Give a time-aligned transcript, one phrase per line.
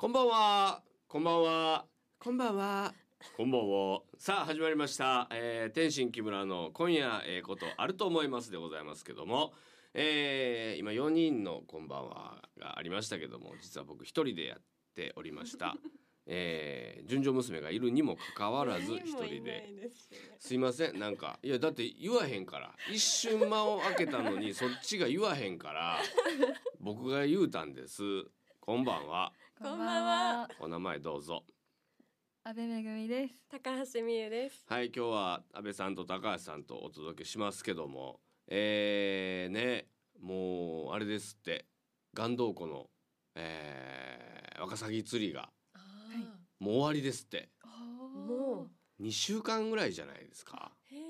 [0.00, 0.80] こんばんは。
[1.08, 1.84] こんばんは。
[2.20, 2.94] こんばんは。
[3.36, 4.00] こんばんは。
[4.16, 5.26] さあ始まりました。
[5.32, 9.54] えー、天心木村の今夜ええことあると思いますでございますけども、
[9.94, 14.62] えー、今4人のこんばんはがありましたけども、実は僕一人でやっ
[14.94, 15.74] ておりました。
[16.30, 19.90] えー、純情娘がいるにもかかわらず一人で。
[20.38, 25.98] すいませんなんかいやだって言わへんから一瞬間を空けたのにそっちが言わへんから
[26.78, 28.02] 僕が言うたんです
[28.60, 30.48] こんばんはこんばんは。
[30.60, 31.42] お名前どうぞ
[32.44, 33.34] 安倍めぐみです。
[33.50, 34.64] 高橋美優です。
[34.68, 39.86] はい今日は安倍さんと高橋さんとお届けしますけどもえー、ね
[40.20, 41.66] もうあれですって
[42.16, 42.86] 岩洞湖の、
[43.34, 45.78] えー、ワカサギ釣りがあ
[46.60, 48.68] もう終わりですっても
[49.00, 50.94] 2週間ぐらいじゃないですかう。
[50.94, 51.02] へえ。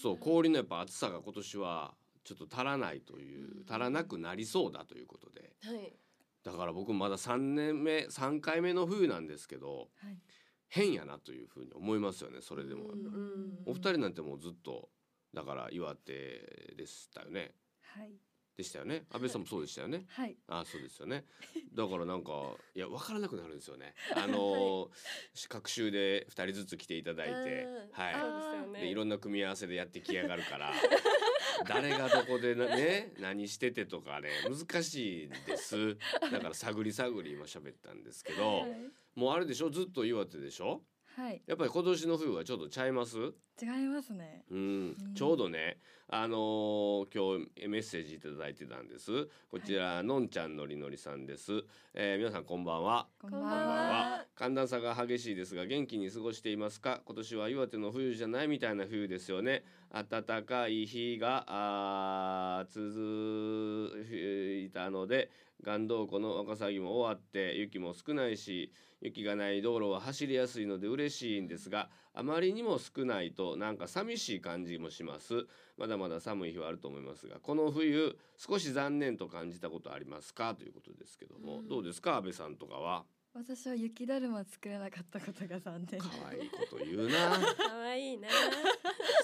[0.00, 5.92] そう氷のやっぱ暑さが今年はちょっと足らないという足らなくなりそうだということではい。
[6.44, 10.18] だから僕まだ3年目3回目の冬なんですけどはい。
[10.68, 12.90] 変やなというふうに思いますよねそれでも、
[13.64, 14.88] お二人なんてもうずっと
[15.32, 17.52] だから岩手でしたよね。
[17.82, 18.12] はい。
[18.56, 19.04] でしたよね？
[19.12, 20.04] 安倍さんもそうでしたよね？
[20.08, 20.36] はい。
[20.48, 21.24] ああそうですよね。
[21.74, 22.32] だからなんか
[22.74, 23.94] いや分からなくなるんですよね。
[24.16, 27.64] あのー、各週で2人ずつ来ていただいて。
[27.64, 27.90] うん。
[27.92, 28.10] は
[28.76, 28.80] い。
[28.80, 30.72] でいろんな組み合わせでやってきやがるから
[31.68, 35.96] 誰がどこでなね何しててとかね難しいです。
[36.30, 38.70] だから探り探り今喋ったんですけどはい。
[39.14, 39.70] もうあれでしょ？
[39.70, 40.82] ずっと岩手でしょ？
[41.16, 41.40] はい。
[41.46, 43.16] やっぱり今年の冬はちょっとちゃいます？
[43.62, 44.44] 違いますね。
[44.50, 44.58] うん。
[44.58, 44.62] う
[45.10, 45.14] ん。
[45.14, 49.28] ちょうどねあのー今日メッセージいただいてたんです。
[49.48, 53.06] こちら、のんちゃんのりのりさんです、えー皆さんこんばんは。
[53.20, 53.56] こんばんばんは。
[53.56, 54.24] は。
[54.34, 57.00] 寒暖差が激しいですが元気に過ごしていますか？
[57.04, 59.62] 今年は岩手の冬じゃないみたいな冬ですよね。
[59.92, 64.04] 暖かい日があー続
[64.66, 65.30] いたので
[65.64, 68.72] 岩洞湖のワカサギも終わって雪も少ないし
[69.04, 75.46] 雪がない道路は走りやすいので嬉しいんですがあまりにも少ないとなんか寂しい感じもします。
[75.76, 80.54] まだまだ寒い日はあると思いますがこの冬少し残念と感じたことありますか？
[80.54, 81.68] ということですけども、うん。
[81.68, 82.16] どうですか？
[82.16, 83.04] 安倍さんとかは？
[83.34, 86.00] 私は雪だるま作れなかったことが残念。
[86.00, 87.36] 可愛いこと言うな。
[87.58, 88.28] 可愛いな。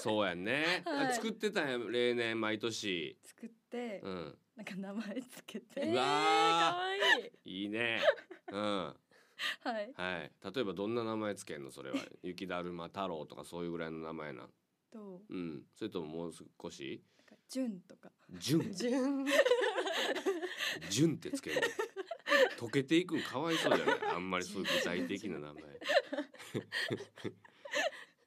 [0.01, 1.13] そうやんね、はい。
[1.15, 3.17] 作ってたんや例年毎年。
[3.23, 4.37] 作ってう、ん。
[4.57, 5.79] なんか名前つけうて。
[5.79, 7.61] わー可愛い。
[7.63, 8.01] いいね。
[8.51, 8.93] うん
[9.63, 9.91] はい。
[9.95, 10.31] はい。
[10.53, 11.71] 例えばどんな名前つけんの？
[11.71, 11.97] それは。
[12.23, 14.49] 雪だるま太郎とかそういうぐらいの名前なん？
[14.91, 15.63] と、うん。
[15.75, 17.03] それとももう少し？
[17.17, 18.11] なんか純とか。
[18.31, 19.25] 純純。
[20.89, 22.67] 純 ってつけるの？
[22.67, 23.99] 溶けていくんかわいそうじゃない？
[24.13, 25.63] あんまりそういう具体的な名前。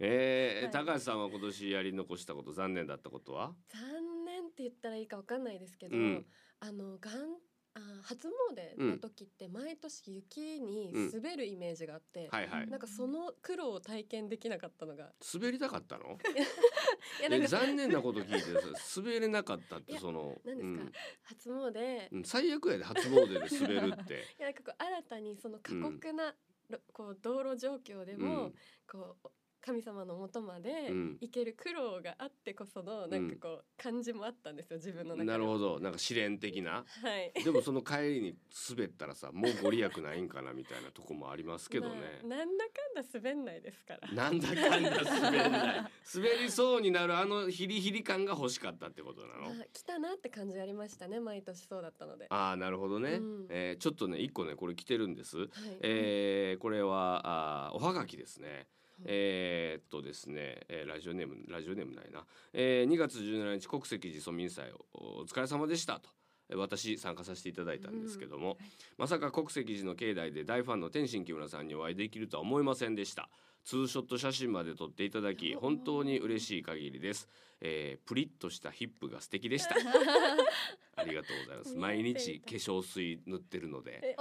[0.01, 0.87] えーはい。
[0.87, 3.55] 高橋さんは今年やり残したこと残念だったことは？
[3.69, 6.27] 残念って言ったらいいかわかんないですけど、うん。
[6.61, 7.39] あのがん
[7.77, 12.69] あ初詣の時って毎年雪に滑るイメージがあって、はいはい。
[12.69, 16.19] なんかその苦労を体験できなかったのが、滑りたかったの？
[17.21, 20.93] いやなんかえ残念なこと聞いてさ滑れなかったってその何ですか、うん。
[21.23, 24.25] 初詣、いうん最悪やで初詣で滑るって。
[24.39, 26.35] やなんかこう新たにその過酷な、
[26.69, 28.55] ろこう道路状況でも、うん。
[28.87, 29.29] こう
[29.65, 31.19] 神様の元までうん。
[31.21, 35.25] 行ける苦労があってこそのなんかこう感じもあったんですよ自分の中で。
[35.25, 35.81] なるほど。
[35.81, 36.85] なんか試練的な。
[36.85, 36.85] は
[37.19, 37.33] い。
[37.43, 38.37] でもその帰りに
[38.69, 42.21] 滑ったらさもうご利益ないんかなみたいなとこもありますけどね。
[42.23, 44.13] まあなんだかんだ滑んないですから。
[44.13, 45.91] なんだかんだ滑れない。
[46.15, 49.55] 滑りそうになるあのヒリヒリ感が欲しかったってことなの？
[49.55, 52.27] まあ来たなって感じありましたね毎年そうだったので。
[52.29, 53.47] ああなるほどね、うん。
[53.49, 55.39] えーちょっとね一個ねこれ来てるんです。
[55.39, 55.49] はい。
[55.81, 58.69] えーこれはあーおはがきですね。
[58.69, 58.84] うん。
[59.05, 66.11] えーっとですね、えーラジオネームラジオネームないな、えー2月17日国籍寺村民祭おお疲れ様でしたと。
[66.51, 68.59] えー私参加させていただいたんですけども、
[68.99, 73.31] まさか国籍寺の境内で大ファンの天心木村さんにお会いできるとは思いませんでした。
[73.65, 77.27] ツーショット写真まで撮っていただき本当に嬉しい限りです、
[77.63, 79.75] えープリッとしたヒップが素敵でした。
[80.97, 81.75] ありがとうございます。
[81.75, 84.15] 毎日化粧水塗ってるのでえ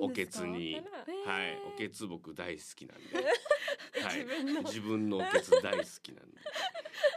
[0.00, 0.74] おけつに。
[1.24, 3.04] はい、おけつ僕大好きなんで、
[4.02, 5.18] はい、自分の。
[5.18, 6.40] おけつ大好きなんで、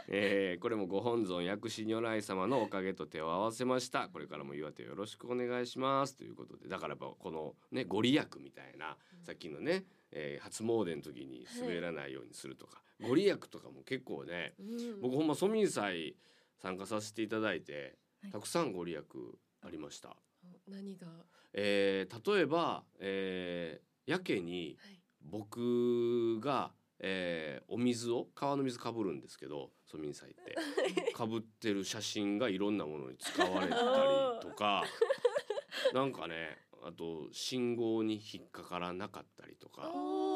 [0.08, 4.08] えーこれもご本尊薬師如来様のおかげと手を合わせました。
[4.08, 6.16] これからも岩手よろしくお願いします。
[6.16, 15.00] ということでだからやっぱこのねご利益みたいな、さっきのね、えー初詣の時に滑らないようにするとか、ご利益とかも結構ねうん。
[15.00, 16.16] 僕ほんま庶民祭
[16.62, 18.32] 参加させていただいてはい。
[18.32, 19.02] たくさんご利益
[19.62, 20.16] ありました。
[20.68, 21.06] 何が？
[21.52, 25.00] えー例えば、えーやけにはい
[25.30, 31.12] 僕が、えーお水を川の水かぶるんですけど庶民祭って。
[31.12, 33.80] かぶってる写真がいろんなものに使われたり
[34.40, 34.84] とか
[35.94, 39.90] なんかねあと信号に引っかからなかったりとか。
[39.94, 40.35] お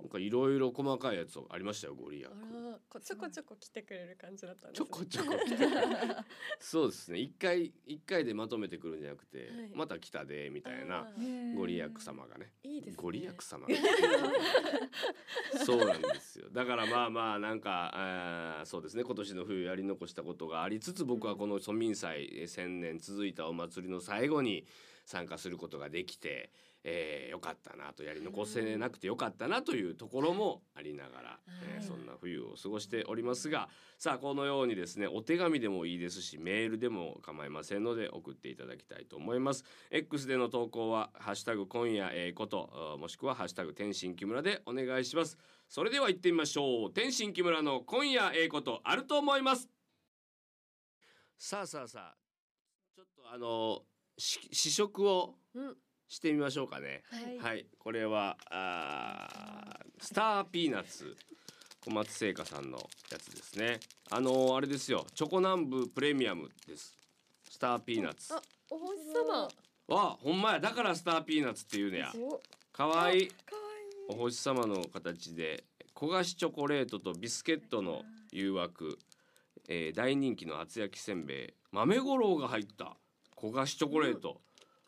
[0.00, 2.24] なんかいろいろ細かいやつありましたよご利益。
[2.24, 4.86] ちょこちょこ来てくれる感じだったんですね。
[4.86, 5.32] ちょこちょこ
[6.58, 7.18] そうですね。
[7.18, 9.48] 一回一回でまとめてくるんじゃなくて、はい。
[9.74, 11.06] また来たでみたいな
[11.56, 12.52] ご利益様がね。
[12.62, 13.02] いいですね。
[13.02, 13.74] ご利益様が
[15.64, 16.48] そうなんですよ。
[16.50, 19.04] だからまあまあなんかあーそうですね。
[19.04, 24.66] 今年の冬やり残したことがありつつ僕はこの庶民祭えー千年続いたお祭りの最後に
[25.04, 26.50] 参加することができて、
[26.84, 31.84] えーよかったなとやり残せなくてよかったなというところもありながら、えーはい。
[31.84, 33.68] そんな冬を過ごしておりますが
[33.98, 39.64] さあこのようにですねお手紙でもいいですしメールでも構いませんので送っていただきたいと思います。
[39.90, 45.38] X での投稿はハッシュタグ今夜ええことあもしくはハッシュタグ天心木村でお願いします。
[45.68, 46.92] それでは行ってみましょう。
[46.92, 49.68] 天心木村の今夜ええことあると思います。
[51.38, 52.16] さあさあさあ
[52.94, 53.82] ちょっとあの
[54.18, 55.76] し試食をうん
[56.10, 57.02] してみましょうかね。
[57.10, 57.38] はい。
[57.38, 61.16] はい、これはあースターピーナッツ。
[61.82, 62.76] 小松製菓さんの
[63.10, 63.80] やつですね。
[64.10, 65.06] あのーあれですよ。
[65.14, 66.94] チョコ南部プレミアムです。
[67.48, 68.34] スターピーナッツ。
[68.34, 69.48] あお星様。
[69.88, 70.60] わほんまや。
[70.60, 72.12] だからスターピーナッツっていうのや。
[72.72, 73.28] かわいい。
[74.10, 75.64] お星様の形で
[75.94, 78.02] 焦がしチョコレートとビスケットの
[78.32, 78.98] 誘惑、
[79.68, 81.54] えー大人気の厚焼きせんべい。
[81.72, 82.96] 豆五郎が入った
[83.36, 84.42] 焦がしチョコレート、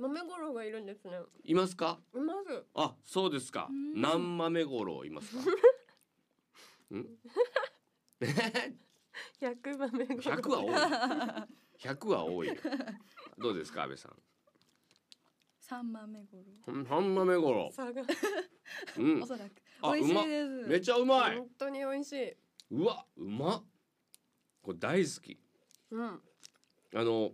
[0.09, 1.99] 豆五郎がいるんですねいますか？
[2.15, 4.01] いますあ、そうですかうん。
[4.01, 5.43] 何豆五郎いますか？
[6.97, 7.07] ん？
[9.41, 11.49] 百豆五郎百は多い。
[11.79, 12.49] 百は多い。
[13.39, 14.17] どうですか、安倍さん？
[15.59, 17.71] 三豆ごろ半豆五郎。
[18.99, 19.27] うん お。
[19.27, 21.37] そらくあ美味しいですめっちゃうまい。
[21.39, 22.37] 本当に美味しい。
[22.73, 23.65] うわ、うまっ。
[24.63, 25.39] これ大好き。
[25.91, 26.23] うん。
[26.95, 27.33] あの。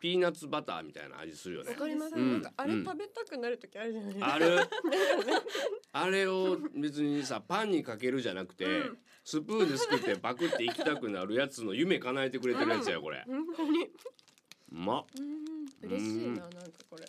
[0.00, 1.70] ピーナッツバターみたいな味するよね。
[1.70, 2.14] わかります。
[2.14, 4.34] うんなんかあれうん食べたくなる時あるじゃないですか。
[4.34, 4.58] ある。
[5.92, 13.24] あれを別にさパンにかけるじゃなくて、うんスプーンですくってパクっていきたくなるやつの夢叶えてくれてるやつやこれ。
[13.26, 13.90] 本当にう
[14.70, 15.06] まっ。
[15.18, 16.60] うん嬉しいななんか
[16.90, 17.06] これ。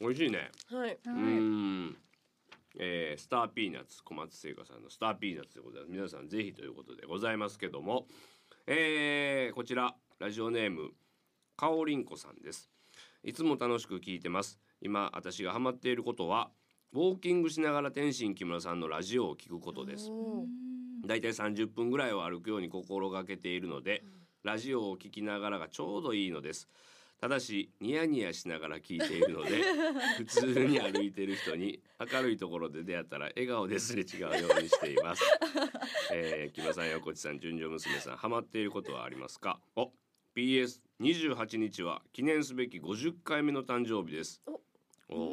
[0.00, 0.52] 美味しいね。
[0.70, 0.90] はい。
[0.90, 1.96] はうーん。
[2.78, 8.06] えースターピーナッツ小松製菓さんのスターピーナッツでございます皆さんぜひということでございますけども、
[8.66, 10.94] えーこちらラジオネーム
[11.62, 12.68] かおりんこさんです。
[13.22, 14.58] いつも楽しく聞いてます。
[14.80, 16.50] 今私がハマっていることは
[16.92, 20.10] ウォーキングしながら天心木村さんのラジオを聞くことです。
[21.06, 24.02] だいたい30分ぐらいを歩くように心がけているので
[24.42, 26.68] ラジオを聞きながらがちょうどいいのです。
[27.20, 29.62] ただしニヤニヤしながら聞いているので
[30.18, 31.78] 普通に歩いている人に
[32.12, 35.22] 明るいところで出会ったら笑顔ですれ違うようにしています、
[36.12, 39.60] えー、木村さん横地さん純情娘さんハマっていることはありますか？
[39.76, 39.92] お
[41.02, 44.52] PS28 日は記念すべき50回目の誕生日ですお
[45.14, 45.30] お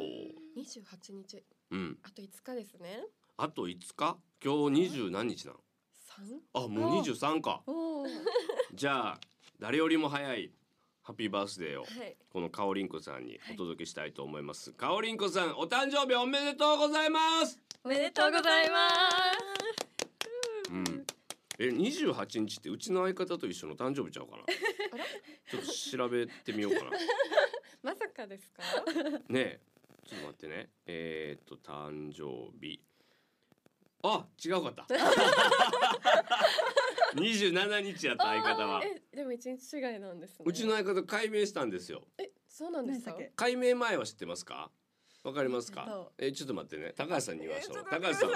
[0.56, 1.44] 二十八日。
[1.70, 3.04] うんあと五日ですね。
[3.36, 4.16] あと5日？
[4.44, 5.54] 今日20何日なん
[5.94, 6.26] 三？
[6.54, 8.08] あもう23かおー
[8.74, 9.20] じゃあ
[9.60, 10.50] 誰よりも早い
[11.02, 12.16] ハッピーバースデーをはい。
[12.32, 14.72] このかおりんこさんにお届けしたいと思います。
[14.72, 17.60] かおりんこさんお誕生日おめでとうございます。
[17.84, 18.88] おめでとうございま
[20.72, 21.06] うん。
[21.60, 24.42] え28日ってうちの相方と一緒の誕生日ちゃうかな？
[25.50, 26.90] ちょっと調べてみようかな。
[27.82, 28.62] まさかですか？
[29.28, 29.60] ねえ
[30.06, 30.70] ちょっと待ってね。
[30.86, 32.80] えー、っと誕生日。
[34.02, 34.86] あ違うかった。
[37.14, 38.82] 27日やった相方は。
[38.84, 40.44] え、でも一日違いなんですね。
[40.46, 42.06] うちの相方解明したんですよ。
[42.18, 43.10] え、そうなんですか？
[43.12, 43.18] 何。
[43.18, 44.70] でしたっ解明前は知ってますか？
[45.24, 45.84] わかりますか？
[45.86, 48.30] そえちょっと待ってね高橋さんに言いましょう高橋さん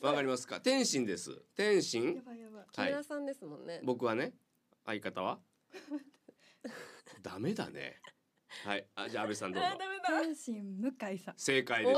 [0.00, 0.60] わかりますか？
[0.60, 3.80] 天心です天や心ばいやばい木村さんですもんね。
[3.84, 4.32] 僕はね
[4.86, 5.38] 相方は？
[7.22, 8.00] ダメだね。
[8.64, 8.86] はい。
[8.94, 9.68] あじゃあ安倍さんどうぞ。
[9.68, 10.20] あ、ダメだ。
[10.22, 11.34] 天心向井さん。
[11.36, 11.94] 正解で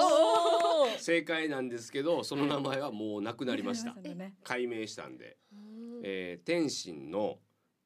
[0.98, 1.04] す。
[1.04, 3.94] 正解なんですけどその名前はもうなくなりました。
[3.94, 4.36] なりね。
[4.44, 7.38] 解明したんで、うんえー、天心の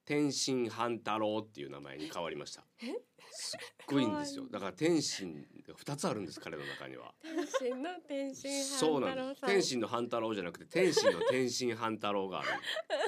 [0.06, 2.62] 天心半太郎っていう名前に変わりました。
[2.82, 2.94] え？
[3.38, 4.44] すっごいんですよ。
[4.50, 7.12] だから天心が二つあるんです彼の中には。
[7.22, 9.40] 天心の天心そうなんです。
[9.44, 12.48] 天心の半太郎じゃなくて天心の天心半太郎がある。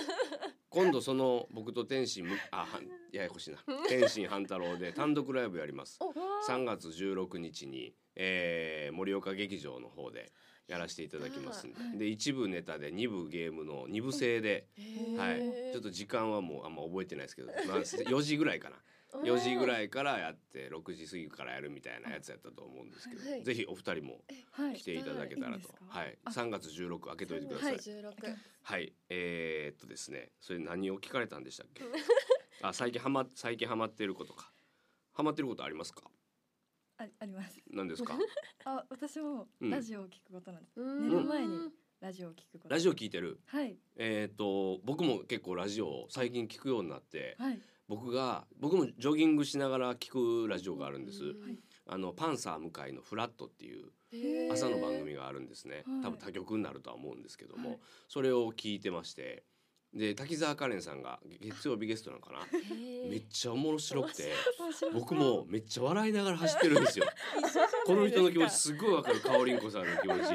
[0.71, 2.67] 今度その僕と天心むあ
[3.13, 3.65] ややこしいな。
[3.89, 5.99] 天心半太郎で単独ライブやります。
[6.01, 6.11] お、
[6.47, 10.33] 3月16日に、えー盛岡劇場の方で
[10.69, 11.99] やらせていただきますんで,、はい。
[11.99, 14.69] で一部ネタで二部ゲームの二部制で、
[15.17, 18.77] はい、ちょっと時間はもうあんま覚えてないですけど、 まあ、4時ぐらいかな。
[19.25, 19.67] 4時ぐい。
[19.67, 23.43] らいからやって6時過ぎからやるみたいなやつやったと思うんですけど、はい。
[23.43, 24.75] ぜひお二人もはい。
[24.77, 25.61] 来ていただけたらと。
[25.61, 26.19] いいはい。
[26.25, 26.31] あ。
[26.31, 27.73] 3月16開けといてください。
[27.73, 28.15] はい、十六。
[28.63, 28.93] はい。
[29.09, 31.83] えー、っとですねそれ何を聞かれたんでしたっけ？
[32.61, 34.53] あ最近ハマ最近ハマってることか。
[35.15, 36.03] ハマってることありますか？
[36.99, 37.61] ああります。
[37.71, 38.19] 何ですか？
[38.65, 39.71] あ私もうん。
[39.71, 41.09] ラジオを聞くことなんです、うん。
[41.09, 42.69] 寝る前にラジオを聞くこと。
[42.69, 43.41] ラジオ聞いてる？
[43.47, 43.77] はい。
[43.97, 47.61] えっ、と僕も結構ラジオを最近聞くようになってはい。
[47.89, 50.11] 僕が僕もジョギングしながら聞
[50.45, 51.59] くラジオがあるんです、うん。
[51.87, 56.03] あのパンサー向井のフラットっていう朝の番組があるんですね、はい。
[56.03, 57.81] 多分他局になるとは思うんですけども、はい。
[58.09, 59.45] それを聞いてまして
[59.95, 62.41] で滝沢カレンさんが月曜日ゲストなのかな。
[63.09, 64.33] めっちゃ面白くて
[64.93, 67.07] 僕もめっちゃ笑いながら走ってるんですよ。
[67.87, 69.21] この人の気持ちすごいわかる。
[69.21, 70.35] かおりんこさんの気持ち。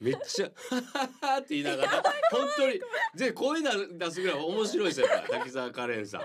[0.00, 2.80] めっちゃ「ハハハ」って言いながら本当に。
[3.14, 6.22] で声出すぐらい面白いですよ滝沢カレンさん。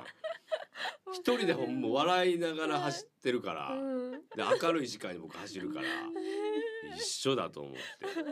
[1.11, 4.11] 一人でほんま笑いながら走ってるから、うん。
[4.11, 4.19] で
[4.61, 5.85] 明るい時間に僕走るから。
[6.95, 7.79] 一緒だと思って。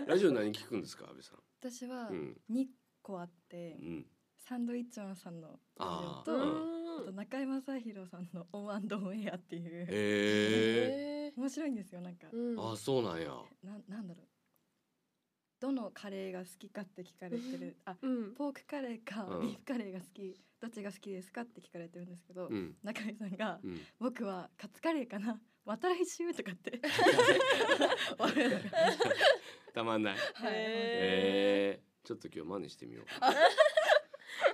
[0.08, 2.38] ラジオ何聞くんですか安部さ私はんうん。
[2.52, 2.66] 2
[3.02, 4.06] 個あって、うん。
[4.38, 6.42] サンドイッチマンさんのラジオとうん。
[6.42, 9.86] あと中居正広さんの ON ON AIR っていう。
[9.86, 12.72] へえへ面白いんですよなんか、ーうん。
[12.74, 13.28] あそうなんや。
[13.64, 14.28] ななんだろう。
[15.60, 17.78] どのカレーが好きかって聞かれてる。
[17.86, 18.34] あうん。
[18.34, 19.42] ポークカレーかうん。
[19.42, 22.76] ビーフカレーが好きどっちが好きですかって聞かれてるんですけど、うん。
[22.84, 25.40] 中居さんがうん「僕はカツカレーかな。
[25.66, 26.82] また来週」とかって。
[29.74, 30.18] たまんない。
[30.18, 30.54] はい。
[30.54, 33.34] へえー、ちょっと今日真似してみようか。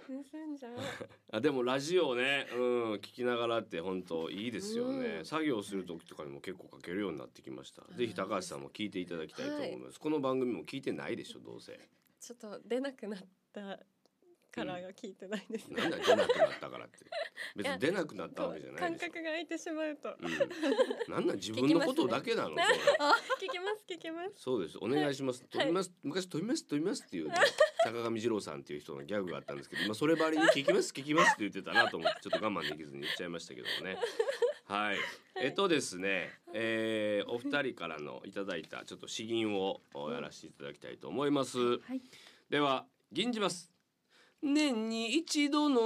[0.07, 0.73] 盗んじゃう
[1.31, 5.25] あでもラジオね、うん、聞きながらって本当いいですよね、うん。
[5.25, 7.97] 作業する時とかにも結構かけるようになってきました、うん。
[7.97, 11.77] ぜひ高橋さんも聞いていただきたいと思います、この番組も聞いてないでしょどうせ。
[12.19, 13.19] ちょっと出なくなっ
[13.53, 13.79] た
[14.51, 15.81] からが聞いてないですね。
[15.81, 16.97] なんだ出なくなったからって。
[17.55, 20.15] 別に出なくなったわけじゃない感でしょ覚が空いてしまうと。
[20.19, 22.63] うん、なんなん自分のことだけなの、それ。
[23.47, 24.33] 聞きます聞きます。
[24.37, 24.77] そうです。
[24.79, 25.93] お願いします、飛びます。
[26.03, 27.35] 昔飛びます飛びますっていう、ね、
[27.83, 33.97] 坂上二郎さんっていう人のギャグがあったんですけど今そればりに聞きます聞きますって言ってたなと思ってちょっと我慢できずに言っちゃいましたけどもね
[34.65, 34.97] はい、
[35.41, 39.79] えっとですね、えー、お二人からのいただいたちょっと詩吟を
[40.11, 42.01] やらせていただきたいと思います、はい。
[42.49, 43.71] では吟じます
[44.41, 45.81] 年に一度の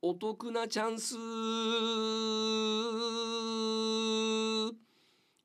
[0.00, 1.14] お得なチャンス。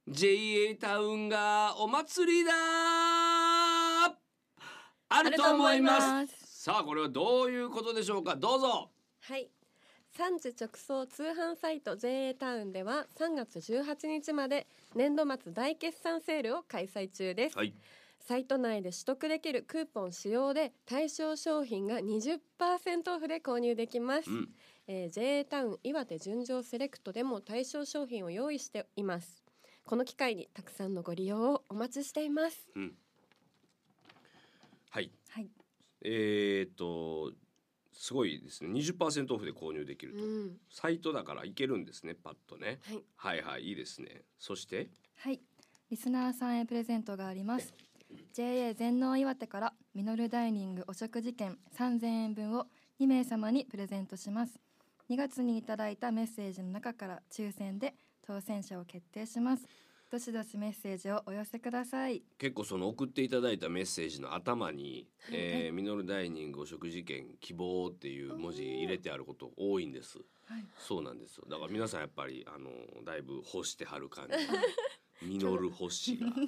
[0.07, 2.53] JA タウンがお祭りだ。
[5.09, 6.63] あると思います。
[6.63, 8.35] さあこれはどういうことでしょうか？
[8.35, 8.89] どうぞ。
[9.19, 9.49] はい。
[10.15, 17.73] 産地直送通販サイト JA タウンでは3月18日まで年度末大決算セールを開催中です、はい
[18.25, 22.39] サイト内で取得できるクーポン使用で対象商品が20%
[23.15, 24.49] オフで購入できます、うん。
[24.87, 29.43] えー JA タウン岩手純情セレクトでも対象商品を用意しています。
[29.85, 32.65] この機会にたくさんのご利用をお待ちしています。
[32.75, 32.93] うん。
[34.89, 35.11] はい。
[35.29, 35.49] はい。
[36.01, 37.33] えー、っと
[37.91, 38.69] すごいですね。
[38.69, 40.57] 20%オフで購入できると、うん。
[40.69, 42.79] サイトだからいけるんですねパッとね。
[42.85, 43.03] はい。
[43.15, 44.23] はいはいいいですね。
[44.39, 44.89] そして？
[45.17, 45.41] はい。
[45.89, 47.71] リスナーさんへプレゼントがあります
[48.33, 52.67] JA 全農岩手からミノルダイニングお食事券3000円分を
[52.99, 54.59] 2名様にプレゼントします。
[55.09, 57.93] 2月にいただいたメッセージの中から抽選で
[58.25, 59.67] 当選者を決定します。
[60.09, 62.23] どしどしメッセージをお寄せください。
[62.37, 70.19] 結構その送っていただいたメッセージの頭に「えーミノルダイニングお食事券希望」っていう文字入れてあること多いんです。
[70.45, 70.65] はい。
[70.77, 71.45] そうなんですよ。
[71.49, 72.69] だから皆さんやっぱりあの
[73.03, 74.33] だいぶ欲してはる感じ
[75.25, 76.27] ミノル欲しが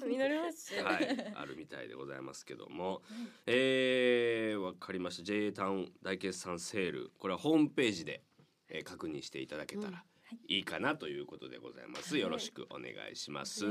[0.84, 3.01] はい、あるみたいでございますけども、
[3.46, 5.24] えー、わかりました。
[5.24, 7.12] JA タウン大決算セール。
[7.17, 8.24] これはホームページで、
[8.70, 10.03] えー確認していただけたら
[10.48, 10.60] い。
[10.60, 12.22] いかなということでございます、はい。
[12.22, 13.65] よろしくお願いします、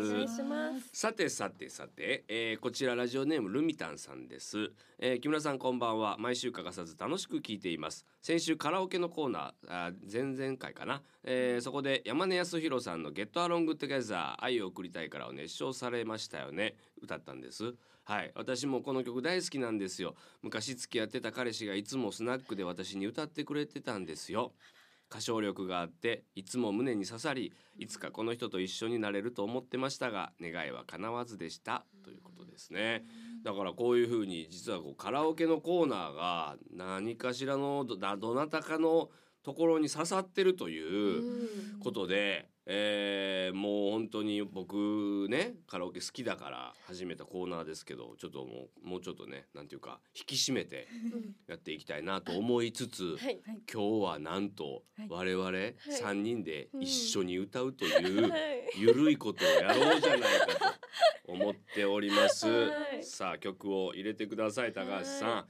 [0.92, 6.16] さてさてさて、えーこちらラジオネームルミタンさんです、えー木村さんこんばんは。
[6.18, 8.06] 毎週欠かさず楽しく聞いています。
[8.23, 16.76] 先週カラオケのコーナーあー前々回かな、えーそこで山根康弘さんのゲットアロングトゥゲザー愛を送りたいからを熱唱されましたよね。
[17.02, 17.75] 歌ったんです。
[18.04, 18.32] はい。
[18.34, 20.14] 私もこの曲大好きなんですよ。
[20.42, 24.52] 昔付き合ってた彼氏がいつもスナックで私に歌ってくれてたんですよ
[25.14, 31.85] 歌唱力があっていつも胸に刺さりいつかこの人と一緒になれると思ってましたが願いは叶わずでした。
[32.02, 33.04] ということですね。
[33.44, 39.09] だからこういうふうに実はこうカラオケのコーナーが何かしらのどなどなたかの
[39.44, 41.23] ところに刺さってるという
[41.75, 41.80] うん。
[41.80, 51.35] ことで、えーもう本当に僕ねカラオケ好きだから始めたコーナーですけどちょっともうもうちょっとねなんていうか引き締めてうん。
[51.47, 53.42] やっていきたいなと思いつつ、はい。
[53.47, 55.09] はい今日はなんとはい。
[55.11, 58.33] 我々3人で一緒に歌うといはうい。
[58.80, 60.75] ゆるいことをやろうじゃないか
[61.26, 62.47] と思っております。
[62.49, 63.04] はい。
[63.04, 65.28] さあ曲を入れてください高橋さん。
[65.28, 65.44] は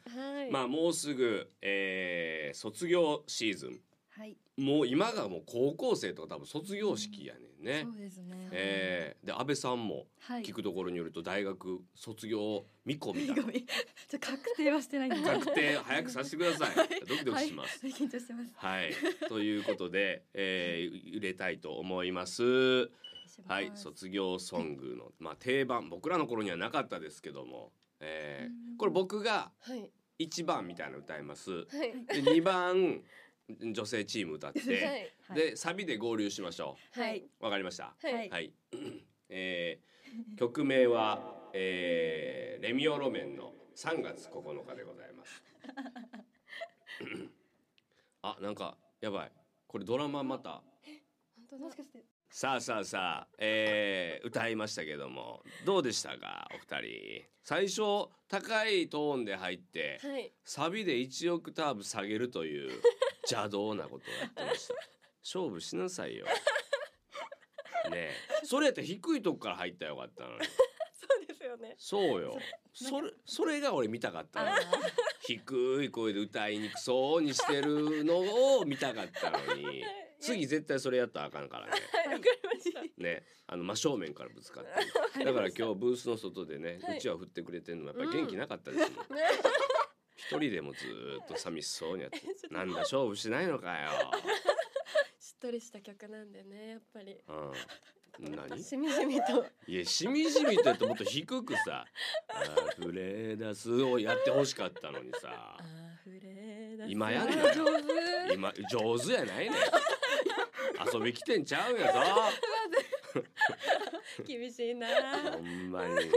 [0.44, 0.50] い。
[0.50, 3.80] まあもうすぐ、えー卒業シーズン
[4.16, 7.83] はい、もう今がもう高校生とか多分卒業式やねんね。
[7.83, 7.90] そ。
[7.90, 8.49] うですね。
[8.52, 10.42] えー、で安倍さんもはい。
[10.42, 13.35] 聞くところによると大学卒業見込みだ。
[13.35, 15.28] ごめんちょ確定はしてないんで。
[15.28, 16.76] 確定早くさせてください。
[17.09, 17.80] ドキドキします。
[17.85, 18.52] はい、緊張してます。
[18.54, 18.92] はい、
[19.28, 22.44] ということで、えー、入れたいと思います。
[23.49, 23.73] はい。
[23.75, 25.88] 卒業ソングの、まあ、定番。
[25.88, 29.90] 僕らの頃にはなかったですけども、えー、これ僕がはい。
[30.21, 31.50] 1番みたいなの歌います。
[31.50, 32.23] はい。
[32.23, 33.02] で2番
[33.49, 34.83] 女性チーム歌って、 はい。
[34.85, 37.19] はいでサビで合流しましょはい。
[37.41, 37.95] うわかりました？
[38.03, 38.29] はい。
[38.29, 38.53] はい、
[39.31, 45.43] えー、曲名は、えー、レミオロメンの3月9日でございます。
[48.23, 49.33] あなんかやばい。
[49.67, 50.63] これドラマまた？
[51.37, 51.65] 本当だ。
[51.65, 52.05] もしかして。
[52.31, 55.43] さあさあさあ、えー、歌いましたけども。
[55.65, 56.49] どうでしたか？
[56.55, 57.25] お二人。
[57.43, 60.33] 最初高いトーンで入ってはい。
[60.45, 62.71] サビで1オクターブ下げるという
[63.28, 64.75] 邪道なことをやってました。
[65.23, 66.26] 勝負しなさいよ。
[67.90, 68.12] ねえ。
[68.45, 70.45] それやったら低いとこから入ったらよかったのに。
[70.95, 71.75] そうですよね。
[71.78, 72.38] そうよ。
[72.73, 74.50] それそれが俺見たかったの。
[75.21, 79.85] 低い声で歌いにくそうにしてるのを見たかったのに。
[80.21, 81.73] 次絶対それやったらあかんからね。
[82.97, 84.71] ね、あの真正面からぶつかって
[85.25, 86.99] だから今日ブースの外でね、はい。
[86.99, 89.07] うちわ振ってくれてるのもやっぱり元気なかったですもん、
[90.31, 93.90] 一人でもずーっと寂しそうにやって なんだ勝負しないのかよ、
[95.21, 97.19] しっとりした曲なんでねやっぱり。
[97.28, 97.52] うん、
[98.35, 98.62] 何？
[98.62, 99.45] しみじみと。
[99.66, 101.85] いやしみじみとやってもっと低くさ
[102.78, 105.59] 「溢れ出す」をやってほしかったのにさ。
[106.07, 106.90] 溢れ出す。
[106.90, 109.61] 今やんなあー上手今上手やないねん。
[110.93, 112.00] 遊び来てんちゃうんやぞ。
[114.26, 114.88] 厳しいな。
[115.33, 116.11] ほんまに。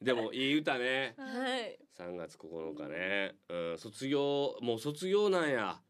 [0.00, 1.14] でもいい歌ね。
[1.16, 5.80] はい3月9日ね、うん、卒業もう卒業なんや。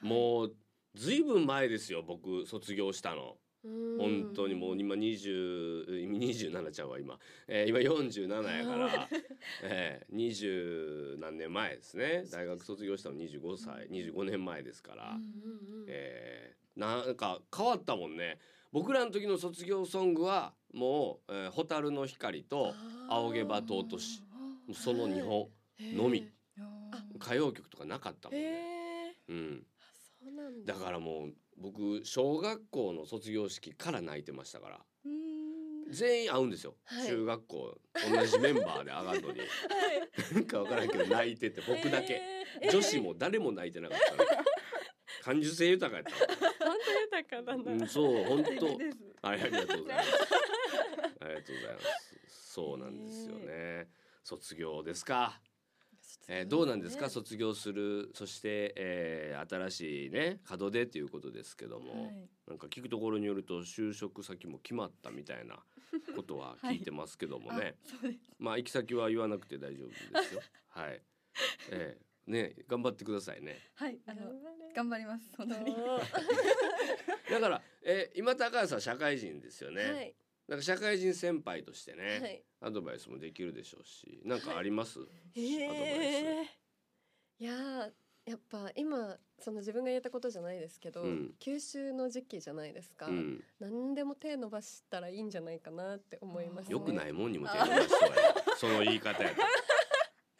[0.00, 0.56] もう
[0.94, 3.36] ずいぶん前ですよ僕卒業したの。
[3.62, 9.08] 本当にもう今20今27ちゃうわ今、えー今47やから、
[9.62, 12.24] えー、20何年前ですね。
[12.32, 15.18] 大学卒業したの25歳25年前ですから、
[15.88, 18.38] えーなんか変わったもんね。
[18.72, 22.72] 僕らの時の卒業ソングはもう「えー蛍の光」と
[23.10, 24.22] 「仰げば尊し」
[24.74, 25.48] その2本
[25.94, 26.28] のみ。
[27.16, 28.48] 歌謡曲とかなかったもんへね。
[29.28, 29.62] えうん、
[30.64, 30.74] だ。
[30.74, 34.80] だからもう僕小学校の卒業式から泣いてましたから。
[35.90, 37.06] 全員会うんですよ、はい。
[37.08, 37.78] 中学校
[38.14, 39.40] 同じメンバーで上がるのに。
[40.34, 42.22] なんか分からんけど泣いてて僕だけ、
[42.62, 42.70] えー。
[42.70, 44.24] 女子も誰も泣いてなかったの。
[45.22, 47.56] 感受性豊かやった本当豊かな。
[47.56, 48.78] んだうんそう本当。
[49.22, 50.14] ありがとうございます。
[51.20, 52.10] ありがとうございます。
[52.28, 53.88] そうなんですよね。
[54.22, 55.40] 卒業ですか？
[56.28, 62.28] えーどうなんですか、ね卒業するそして、えー新しいね門出ということですけども、はい。
[62.48, 65.62] なんか聞くところによると就職先も決まったみたいな
[66.16, 68.20] ことは聞いてますけどもね、あそうです。
[68.38, 69.94] まあ行き先は言わなくて大丈夫で
[70.28, 70.40] すよ。
[70.68, 71.02] はい、
[71.70, 73.58] えー、ね頑張ってくださいね。
[73.74, 74.72] はいあの頑張れ。
[74.74, 75.30] 頑張ります。
[75.36, 75.74] 本当に。
[77.30, 80.14] だから、えー、今高橋さん社会人ですよね、はい
[80.50, 84.98] なんか社会人先輩としてね、はいアドバイスもできるでしょうし、なんかあります？
[85.34, 86.46] えアドバイえ
[87.38, 87.90] いやー
[88.26, 93.08] やっぱ今その自分が言えたことじゃないですけど、うん吸収の時期じゃないですか、ス。
[93.08, 93.44] うん。
[93.60, 98.14] 何でも手伸ばしたらいいんじゃないかなって思います、ね、よくないもんにも手を伸ばすわよ。
[98.58, 99.36] その言い方やと。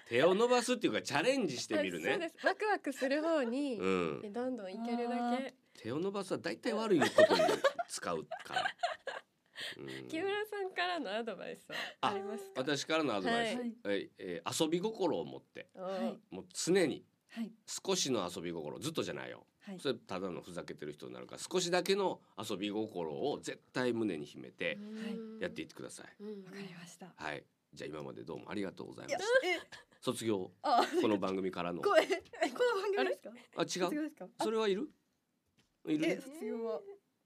[0.09, 2.11] 手を伸ばすっていうかチャレンジしてみるね。
[2.11, 4.33] そうですワクワクする方に、うん。
[4.33, 7.41] どんどんいけるだけ手を伸ばすは大体悪いことに
[7.89, 8.67] 使うから。
[9.79, 10.09] うん。
[10.09, 12.51] 木村さんからのアドバイスはありますか？
[12.57, 13.73] 私からのアドバイス、はい。
[13.85, 15.69] はいえー遊び心を持って。
[15.75, 15.99] は
[16.31, 16.35] い。
[16.35, 17.05] もう常に。
[17.33, 17.53] はい。
[17.67, 18.79] 少しの遊び心。
[18.79, 19.47] ずっとじゃないよ。
[19.61, 19.79] はい。
[19.79, 26.45] それただのふざけてる人になるから少しだけの遊び心を絶対胸に秘めてうんやっていってください、うん。
[26.45, 27.07] わかりました。
[27.15, 27.45] はい。
[27.73, 29.61] じゃあ今までどうもありがとうございましえ。
[29.71, 30.51] た卒業。
[30.63, 31.83] あこの番組からの。
[31.83, 32.05] この番
[32.97, 33.85] 組ですか？
[33.85, 34.13] あ違う。
[34.43, 34.89] それはいる？
[35.87, 36.23] いえる？
[36.23, 36.81] 卒業は。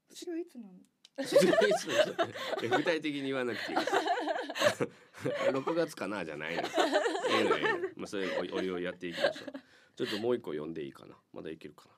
[0.09, 0.73] 卒業いつなの
[2.61, 3.77] 具体的に言わなくていい。
[5.51, 6.63] 6月かなじゃないの。
[6.63, 6.65] え
[7.39, 7.79] えのええの。
[7.95, 9.53] まあそれおいおいおいやっていきましょう。
[9.95, 11.15] ちょっともう一個読んでいいかな。
[11.31, 11.91] まだいけるかな。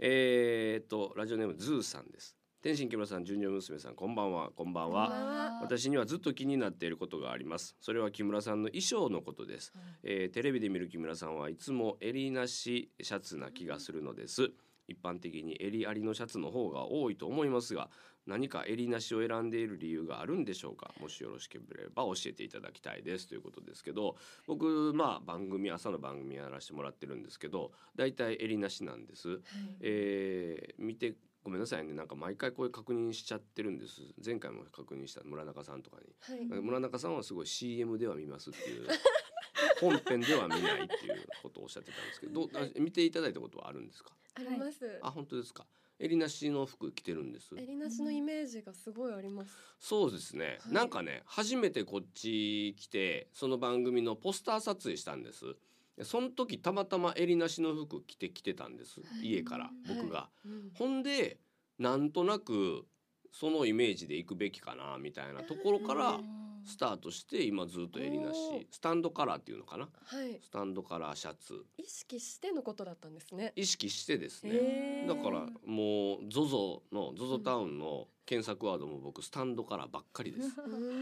[0.00, 2.36] えー、っとラジオネームズーさんです。
[2.62, 4.50] 天心木村さん純情娘さんこんばんは。
[4.50, 5.60] こんばんは。
[5.62, 7.76] 私にはずっと気になっていることがあります。
[7.80, 14.50] それは木村さんの衣装のことです、えーテレビで見る木村さんはいつも襟なしシャツな気がするのです。
[14.88, 17.90] 一般的に襟ありのシャツの方が多いと思いますが
[18.26, 20.92] 何か襟なしを選んでいる理由があるんでしょうか？
[21.00, 23.28] もしよろしければ教えていただきたいです。
[23.28, 29.40] ということですけど僕まあ番組朝の番組やらせてもらってるんですけどだいたい襟なしなんです、
[29.80, 31.92] えー見てごめんなさいね。
[31.92, 34.00] なんか毎回こういう確認しちゃってるんです。
[34.24, 36.48] 前回も確認した村中さんとかに。
[36.54, 36.60] はい。
[36.62, 38.88] 村中さんはすごい CM では見ますっていう。
[39.78, 44.12] 本編では見ないっていうことをおっしゃってたんですけどどうあ見ていただいたことはあるんですか？
[44.36, 44.98] あります。
[45.02, 45.66] あ本当ですか
[45.98, 47.54] 襟なしの服着てるんです。
[47.56, 49.52] 襟なしのイメージがすごいあります。
[49.78, 50.74] そうですね、はい。
[50.74, 55.56] なんかね初めてこっち来てその番組のポスター撮影したんです。
[56.02, 59.28] その時たまたま襟なしの服着てきてたんです、はい。
[59.28, 60.70] 家から僕が、うん。
[60.74, 61.38] ほんで
[61.78, 62.86] なんとなく
[63.34, 66.20] そのイメージで行くべきかなみたいなところから
[66.64, 68.38] スタートして今ずっと襟なし。
[68.70, 69.88] スタンドカラーっていうのかな。
[70.04, 70.38] はい。
[70.40, 71.64] スタンドカラーシャツ。
[71.76, 73.52] 意識してのことだったんですね。
[73.56, 75.04] 意識してですね。
[75.08, 80.50] だからもう ZOZO の ZOZO タウンの検索ワードも僕スタンドカラーばっかりです。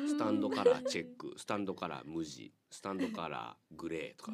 [0.09, 4.33] スタンドカラーチェックスタンドカラー無地スタンドカラーグレーとか。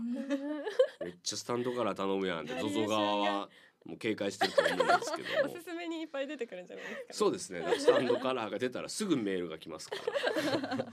[1.05, 3.49] めっちゃスタンドカラー頼むやんって ZOZO 側は
[3.88, 7.64] もう警戒してると思うんですけど おもすすめにいっぱい出てくるんじゃないですか、そうですね。
[7.79, 10.87] スタンドカラーが出たらすぐメールが来ますから。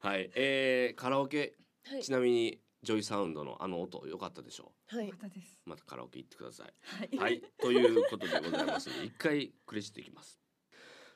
[0.00, 2.02] はい、えー、カラオケはい。
[2.02, 5.10] ちなみに JOYSOUND のあの音良かったでしょはい。
[5.10, 5.60] またです。
[5.66, 6.74] うまたカラオケ行ってください。
[6.86, 7.18] はい。
[7.18, 10.40] はい、ということでございますので、一回クレジットいきます。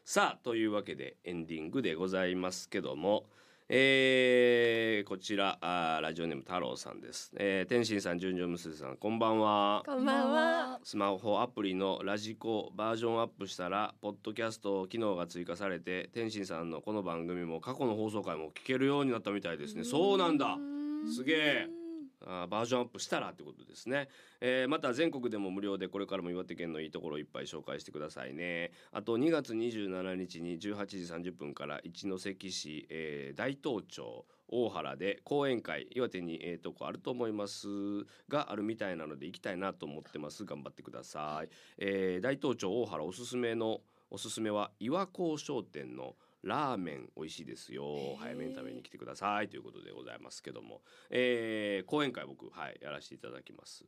[0.05, 3.31] さあ、というわけでエンディングでございますけども、
[3.71, 7.33] えー、こちらあーラジオネーム太郎さんです。
[7.37, 9.83] えー、天心さん、純情娘さん、こんばんは。
[9.85, 10.81] こんばんは。
[10.83, 20.57] スマホアプリのラジコバージョンアップしたらポッドキャスト機能が追加されて天心さんのこの番組も過去の放送回も聞けるようになったみたいですねそうなんだ
[21.15, 21.78] すげえ
[22.27, 24.09] あバージョンアップしたらってことですね、
[24.41, 28.73] えーまた全国でも無料でこれからも岩手県のいいところをいっぱい紹介してくださいね。
[28.93, 37.69] あと2月27日に18時30分から一関市、えー大東町大原で講演会岩手にええとこあると思います。
[38.29, 40.45] があるみたいなので行きたいなと思ってます。
[40.45, 48.17] 頑張ってください、えー大東町大原おすすめのおすすめは岩港商店のラーメン美味しいですよ。
[48.19, 53.85] 早めに食べに来てくださいということでございますけども、えー講演会僕はいやらせていただきます。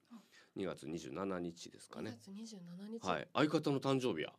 [0.57, 3.07] 2月27日ですか2ね月27日。
[3.07, 3.29] はい。
[3.35, 4.33] 相方の誕生日や。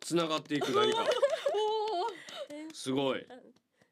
[0.00, 1.04] つながっていく何か。
[2.72, 3.26] すごい。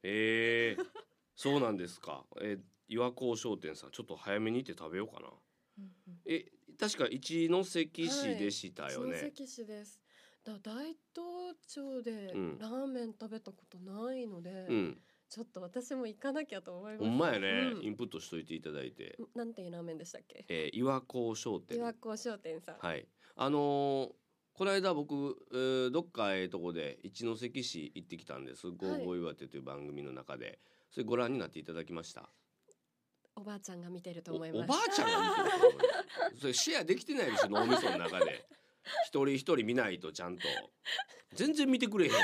[0.02, 0.87] えー、
[1.35, 2.24] そうなんですか。
[2.40, 5.28] えー岩港商店さんちょっと早めに行って食べようかな。
[6.26, 6.44] え
[6.78, 10.02] 確か一関市でしたよね、下関市です。
[10.44, 12.59] だ大東町でうん。
[12.59, 14.98] ラーメン食べたことないので、うん。
[15.28, 17.05] ちょっと私も行かなきゃと思います。
[17.05, 17.85] ほんまやね、うん。
[17.85, 20.44] インプットしといていただいて、なんていうラーメンでしたっけ？
[20.48, 21.78] えー、岩港商店。
[21.78, 22.78] 岩港商店さん。
[22.78, 23.07] はい。
[23.37, 24.12] あのー
[24.55, 25.14] この間僕、
[25.52, 30.59] えーどっかええとこで一関市行ってきたんです「ゴーゴー岩手」という番組の中で。
[30.90, 32.28] それご覧になっていただきました？
[33.35, 34.64] おばあちゃんが見てるとお思います。
[34.64, 35.57] おばあちゃんが見て
[36.35, 38.44] るそれシェアできてないでしょ脳みその中で
[39.07, 40.42] 一人一人見ないとちゃんと。
[41.35, 42.21] 全然見てくれへんやん。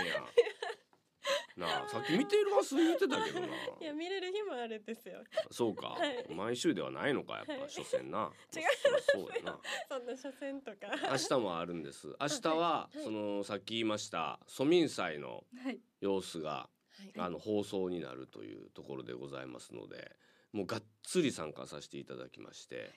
[1.59, 3.47] なあさっき見てます言ってたけどな。
[3.47, 3.51] い
[3.85, 5.25] や見れる日もあるんですよ。
[5.51, 6.33] そうか、はい。
[6.33, 7.62] 毎週ではないのかやっぱ、はい。
[7.68, 8.31] 所詮な。
[8.55, 9.59] 違いそりゃそうやな。
[9.88, 10.77] そんな初戦とか。
[11.11, 12.07] 明日もあるんです。
[12.21, 13.03] 明日は、はい。
[13.03, 15.81] そのさっき言いました蘇民祭のはい。
[16.01, 16.68] 様子がは
[17.05, 17.12] い。
[17.18, 20.16] あの放送になるというところでございますので
[20.53, 22.90] もうがっつり参加させていただきまして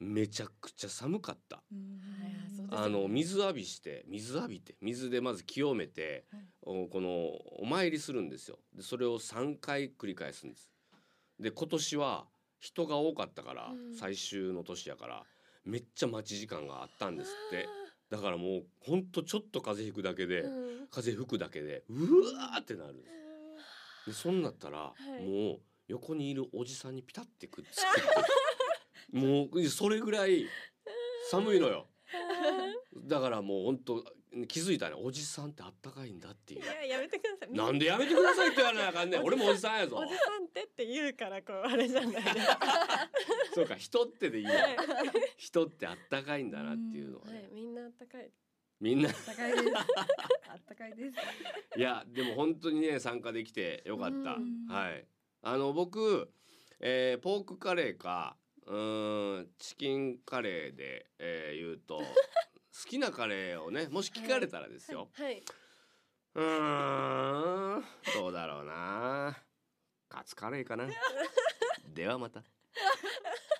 [0.00, 1.62] めちゃくちゃ寒かった。
[2.70, 6.42] あの水浴びして水浴びて水でまず清めて、はい。
[6.62, 7.08] おこの
[7.62, 8.58] お参りするんですよ。
[8.74, 10.70] でそれを3回繰り返すんです。
[11.40, 12.26] で今年は
[12.60, 13.94] 人が多かったから、うん。
[13.94, 15.22] 最終の年やから
[15.64, 17.68] めっちゃ待ち時間があったんですって。
[18.10, 20.86] だからもうほんとちょっと風邪ひくだけで、うん。
[20.90, 24.10] 風吹くだけでうわーってなるんです。
[24.10, 25.26] でそんなったら、い。
[25.26, 28.08] もう横にいるおじさんにピタってくっつくって
[29.18, 30.46] もうそれぐらい
[31.30, 31.86] 寒いのよ。
[33.06, 34.04] だからもう本当
[34.46, 36.62] 気づいたねおじさんってあったかいんだっていう。
[36.62, 37.56] いややめてください。
[37.56, 39.22] なんでやめてくださいって言われなあかんねん。
[39.22, 39.96] 俺もおじさんやぞ。
[39.96, 42.12] おじさんってって言うからこうあれじゃない。
[42.12, 43.10] ですか。
[43.54, 44.76] そうか人ってでいいやはい。
[45.36, 47.48] 人ってあったかいんだなっていうのはね、はい。
[47.54, 48.30] みんなあったかい。
[48.80, 49.08] みんな。
[49.08, 49.62] あったかいです。
[49.76, 51.78] あったかいです。
[51.78, 54.66] いやでも本当にね参加できてよかった、うん。
[54.68, 55.06] はい。
[55.42, 56.30] あの僕、
[56.80, 58.36] えーポークカレーか
[58.68, 61.98] うーんチキンカレーで、えー言うと
[62.82, 65.42] 好きなカレーをねもし聞かれたらですよ、はい。
[66.34, 69.36] うーんどうだろうな。
[70.08, 70.86] カツカレーかな。
[71.86, 72.44] ではまた